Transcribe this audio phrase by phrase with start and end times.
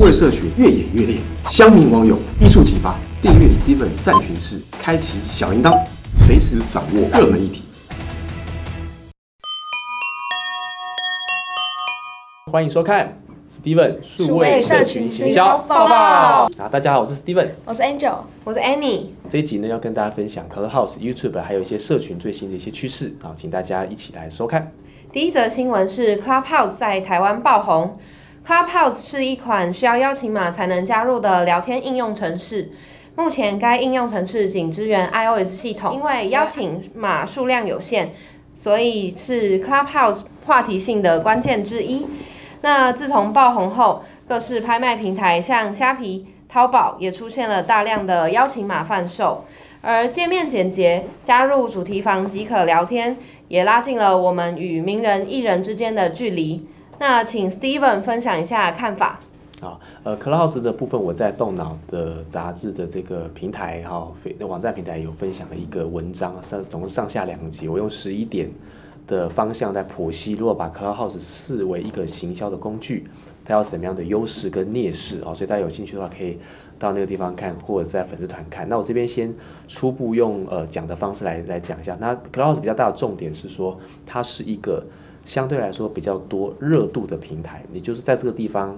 [0.00, 1.16] 位社群越演越烈，
[1.50, 2.94] 乡民网友一触即发。
[3.20, 5.76] 订阅 Steven 战群室，开启小铃铛，
[6.24, 7.64] 随时掌握热门议题。
[12.52, 15.94] 欢迎收看 Steven 数位社群行销报报。
[15.96, 19.06] 啊，大家好，我是 Steven，我是 Angel，我是 Annie。
[19.28, 24.70] 这一集呢，要跟大家分享 Clubhouse、YouTube 还有一些社群最新的一些趋势啊，请大家一起来收看。
[25.12, 27.98] 第一则新闻是 Clubhouse 在台湾爆红。
[28.48, 32.70] Clubhouse 是一款需要邀请码才能加入的聊天应用程式。
[33.14, 38.12] 目前该应用程式仅支援 iOS 系统，因为邀请码数量有限，
[38.54, 42.06] 所以是 Clubhouse 话题性的关键之一。
[42.62, 49.44] 那自从爆红后，各式拍卖平台像虾皮、淘宝也出现了大量的邀请码贩售，
[49.82, 56.66] 而界面简洁，加入主题房即可聊天，也拉近了我们与名人艺人之间的距离。
[57.00, 59.20] 那请 Steven 分享一下看法。
[59.60, 68.50] 好，呃，Clubhouse 的部分，我在动脑的杂志的这个平台哈，网站平台有分享了一个文章，上总共上下两集，我用十一点
[69.06, 73.08] 的方向在剖析，如果把 Clubhouse 视为一个行销的工具，
[73.44, 75.34] 它有什么样的优势跟劣势啊？
[75.34, 76.38] 所以大家有兴趣的话，可以
[76.78, 78.68] 到那个地方看，或者在粉丝团看。
[78.68, 79.34] 那我这边先
[79.66, 81.96] 初步用呃讲的方式来来讲一下。
[82.00, 84.84] 那 Clubhouse 比较大的重点是说，它是一个
[85.28, 88.76] 相对来说比较多热度的平台，也就是在这个地方。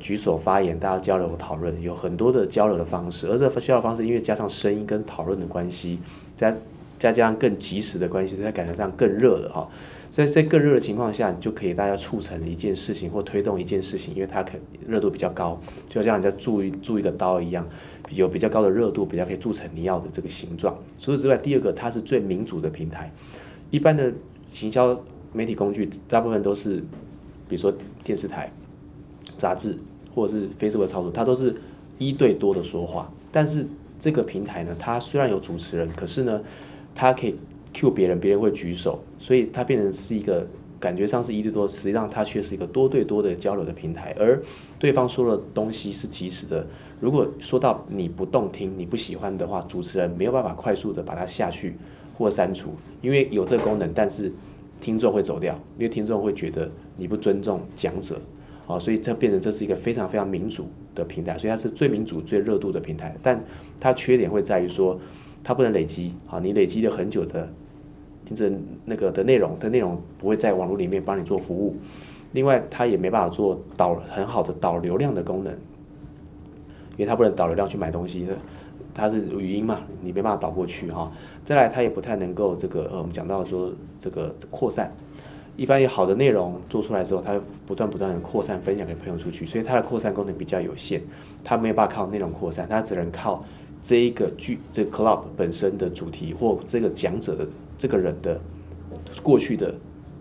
[0.00, 5.98] 举手发言，大家交流讨论，有很多的交流的方式，而这个交流方式因为加上声音跟讨论的关系，
[6.34, 6.56] 再
[6.98, 9.68] 再加上更及时的关系，所以感觉上更热了哈。
[10.10, 14.52] 所以在更热的情况下，你就可以大家促成一件事情或推动一件事情，因为它可
[14.88, 17.68] 热度比较高，就像你在铸一铸一个刀一样，
[18.08, 20.74] 有比较高的热度，比较可以铸成你要的这个形状。
[20.98, 23.12] 除此之外，第二个它是最民主的平台，
[23.70, 24.10] 一般的
[24.54, 24.98] 行销
[25.34, 26.76] 媒体工具大部分都是，
[27.46, 27.70] 比如说
[28.02, 28.50] 电视台。
[29.38, 29.76] 杂志
[30.14, 31.56] 或者是 Facebook 操作，它都是
[31.98, 33.10] 一对多的说话。
[33.32, 33.66] 但是
[33.98, 36.40] 这个平台呢，它虽然有主持人，可是呢，
[36.94, 37.34] 它可以
[37.72, 40.46] Q 别人，别人会举手，所以它变成是一个
[40.78, 44.14] 感觉上是一对多，实际上它却是一个多对多的交流的平台。
[44.18, 44.40] 而
[44.78, 46.64] 对方说的东西是及时的，
[47.00, 51.74] 如果说到你不动听、你不喜欢的话，主持人没有办法快速的把它下去
[52.16, 54.32] 或删除，因为有这个功能，但是
[54.80, 58.20] 听众会走掉，因为听众会觉得你不尊重讲者。
[58.66, 63.14] 啊，所以它变成这是一个非常非常民主的平台，所以它是最民主、最热度的平台。
[63.22, 63.44] 但
[63.78, 64.98] 它缺点会在于说，
[65.42, 66.14] 它不能累积。
[66.30, 67.46] 啊，你累积了很久的
[68.24, 68.50] 听着
[68.86, 71.76] 那个的内容，的内容不会在网络里面帮你做服务。
[72.32, 78.38] 另外，它也没办法做导很好的导流量的功能，因为它不能导流量去买东西的，
[78.94, 81.10] 它是语音嘛，你没办法导过去哈。
[81.44, 84.90] 再来，它也不太能够这个呃，我们讲到说这个扩散。
[85.56, 91.00] 一般有好的内容做出来之后，它不断不断的扩散分享给朋友出去，所以它的扩散功能比较有限，
[91.42, 93.44] 它没有办法靠内容扩散，它只能靠
[93.82, 97.46] 这一个剧这个 club 本身的主题或这个讲者的
[97.78, 98.40] 这个人的
[99.22, 99.74] 过去的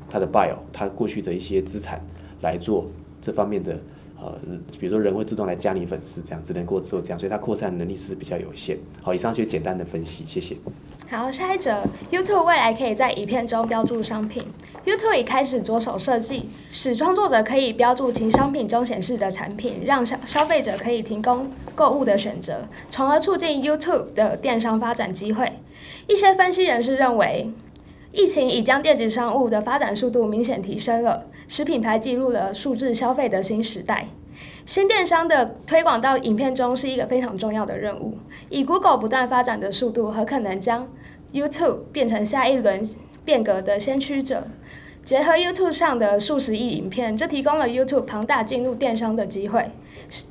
[0.10, 2.02] 他的 bio，他过去的一些资产
[2.42, 2.88] 来做
[3.22, 3.80] 这方面的。
[4.20, 4.34] 呃，
[4.80, 8.78] 比如说人会自动来加你粉丝，这样只能够做这样，所以它扩散能力是比较有限。
[9.02, 10.56] 好，以上就简单的分析，谢谢。
[11.10, 14.46] 好，下一则，YouTube 未来可以在影片中标注商品。
[14.86, 25.52] YouTube 已开始着手设计，使创作者可以标注其商品中显示的产品，让消消费者可以提供购物的选择，从而促进 YouTube 的电商发展机会。
[26.08, 27.50] 一些分析人士认为，
[28.14, 31.26] 疫情已将电子商务的发展速度明显提升了。
[31.48, 34.08] 使品牌进入了数字消费的新时代，
[34.66, 38.18] 新电商的推广到影片中是一个非常重要的任务。
[38.50, 40.88] 以 Google 不断发展的速度，很可能将
[41.34, 42.88] YouTube 变成下一轮
[43.26, 44.48] 变革的先驱者。
[45.04, 49.70] 结合 YouTube 上的数十亿影片，这提供了 YouTube 庞大进入电商的机会。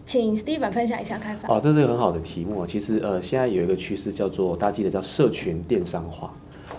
[0.07, 1.49] 请 Steven 分享一下看法。
[1.49, 2.65] 哦，这是一个很好的题目。
[2.65, 6.33] 其实呃，现在有一个趋势叫做大家记得叫社群电商化。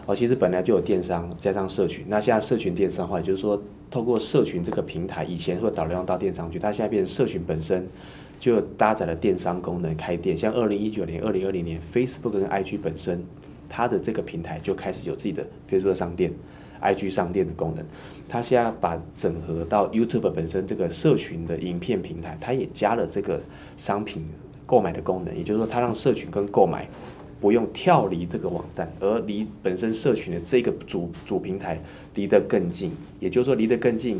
[0.06, 7.88] 哦，其实本来就有电商加上社群，那现在社群电商化，也就是说，透过社群这个平台，以前会导流量到电商去，它现在变成社群本身
[8.38, 10.38] 就搭载了电商功能开店。
[10.38, 13.24] 像二零一九年、二零二零年，Facebook 跟 IG 本身
[13.70, 16.34] 它的这个平台就开始有自己的 Facebook 商店、
[16.82, 17.86] IG 商店的功能。
[18.28, 23.40] 它现在把整合到 YouTube 本身这个社群的影片平台，它也加了这个
[23.78, 24.26] 商品
[24.66, 26.90] 购买的功能，也就是说，它让社群跟购买。
[27.44, 31.78] 不用跳离这个网站，而离本身社群的这个主主平台
[32.16, 34.18] 离得更近，也就是说离得更近，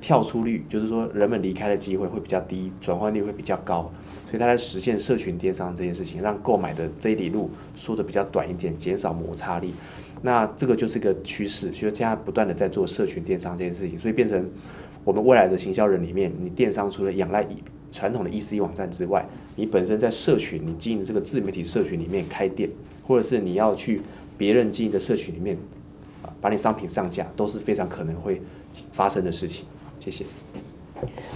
[0.00, 3.92] 跳出率就是说人们离开的机会会比较低，转换率会比较高，
[4.24, 9.74] 所以它在实现社群电商这件事情，让购买的这一里路缩得比较短一点，减少摩擦力。
[10.22, 14.48] 那这个就是一个趋势，所以现在不断的在做社群电商这件事情，所以变成
[15.04, 17.46] 我们未来的行销人里面，你电商除了仰赖
[17.92, 19.24] 传统的 EC 网站之外，
[19.56, 22.70] 你本身在社群，你经营这个自媒体社群里面开店，
[23.06, 24.00] 或者是你要去
[24.38, 25.56] 别人经营的社群里面
[26.22, 28.40] 啊，把你商品上架，都是非常可能会
[28.92, 29.66] 发生的事情。
[30.00, 30.24] 谢谢。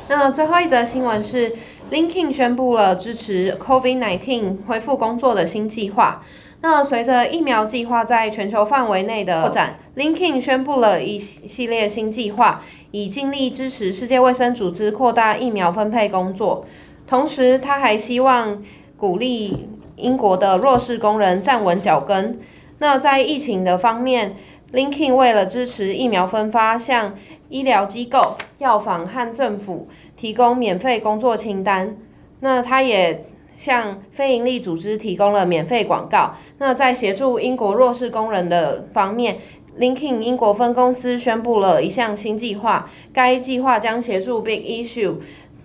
[0.09, 1.49] 那最后一则新闻是
[1.91, 6.25] l i n k i n 宣布了支持 COVID-19 恢复工作的新计划。
[6.63, 16.67] 那随着疫苗计划在全球范围内的扩展，Linkin 宣布了一系列新计划，以尽力支持世界卫生组织扩大疫苗分配工作。
[17.07, 18.63] 同时，他还希望
[18.97, 22.41] 鼓励英国的弱势工人站稳脚跟。
[22.79, 24.35] 那在疫情的方面
[24.73, 27.15] ，Linkin 为了支持疫苗分发，向
[27.49, 31.97] 医疗机构、药房和政府提供免费工作清单。
[32.41, 33.25] 那他也
[33.57, 36.37] 向非营利组织提供了免费广告。
[36.59, 39.39] 那在协助英国弱势工人的方面
[39.79, 42.91] ，Linkin 英国分公司宣布了一项新计划。
[43.13, 45.17] 该计划将协助 Big Issue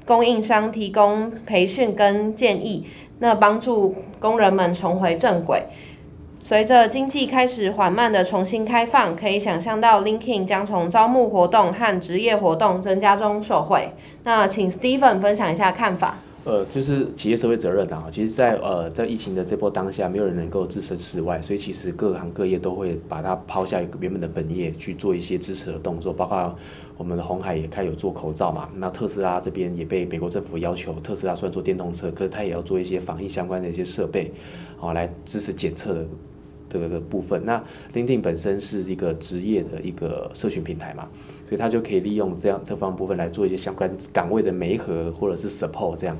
[0.05, 2.87] 供应商提供培训跟建议，
[3.19, 5.65] 那帮助工人们重回正轨。
[6.43, 13.91] 随着经济开始缓慢的重新开放，可以想象到 Linkin 将从招募活动和职业活动增加中受惠。
[14.23, 16.17] 那请 Steven 分享一下看法。
[16.43, 26.55] 呃，就是企业社会责任啊，其实，在呃在疫情的这波当下，没有人能够置身事外，所以其实各行各业都会把它抛下原本的本业去做一些支持的动作，包括
[26.97, 34.31] 我们的红海也开有做口罩嘛，那特斯拉这边也被美国政府要求，特斯拉虽然做电动车，可是它也要做一些防疫相关的一些设备，
[34.77, 36.05] 好来支持检测的。
[36.79, 37.63] 这个部分，那
[37.93, 41.07] LinkedIn 本身是一个职业的一个社群平台嘛，
[41.47, 46.17] 所以它就可以利用这样这方部分来做一些相关岗位的媒合或者是 support 这样。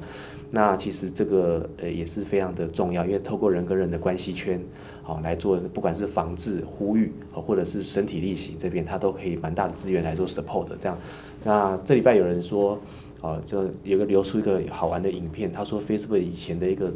[0.54, 4.62] 那其实这个呃也是非常的重要，因为透过人跟人的关系圈，
[5.02, 10.98] 好来做不管是防治、呼吁，或者是身体力行这边，它都可以蛮大的资源来做 support 这样。
[11.46, 12.78] 那这礼拜有人说，
[13.22, 16.92] 哦，就有个流出一个好玩的影片，他说 Facebook 以前的一个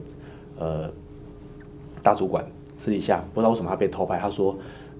[0.59, 0.91] 呃
[2.03, 2.45] 大主管。
[2.77, 4.57] 私底下不知道为什么他被偷拍，他说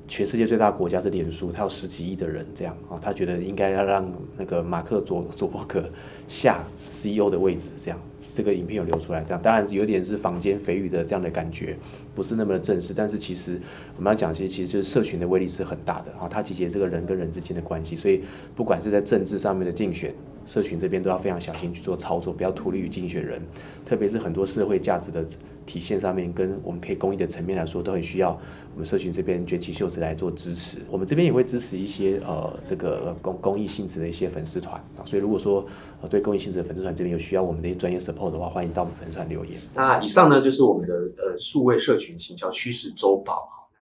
[0.08, 5.90] 全世界最大的国家是脸书，他有十几亿的人这样啊，他觉得应该要让那个马克佐佐伯格
[6.28, 8.00] 下 CEO 的位置这样，
[8.36, 11.76] 这个影片有流出来这样，当然有点是坊间蜚语的这样的感觉，
[12.14, 13.60] 不是那么的正式，但是其实
[13.98, 18.22] 我们要讲，其实其实就是社群的威力是很大的啊，它集结这个人跟人之间的关系，所以
[18.56, 20.14] 不管是在政治上面的竞选。
[20.46, 23.42] 社群这边都要非常小心去做操作，不要图利于竞选人，
[23.86, 25.26] 特别是很多社会价值的
[25.66, 28.40] 体现上面，跟我们可以公益的层面来说，都很需要
[28.74, 30.78] 我们社群这边卷起袖子来做支持。
[30.90, 35.66] 我们这边也会支持一些呃这个公公益性质的一些粉丝团啊，所以如果说
[36.02, 39.60] 呃对公益性质的粉丝团这边有需要我们的一些专业 support 的话，欢迎到我们粉丝团留言。
[39.74, 43.50] 那以上呢就是我们的呃数位社群行销趋势周报。